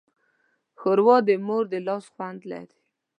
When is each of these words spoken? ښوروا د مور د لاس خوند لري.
ښوروا 0.79 1.17
د 1.27 1.29
مور 1.45 1.63
د 1.73 1.75
لاس 1.87 2.05
خوند 2.13 2.41
لري. 2.51 2.79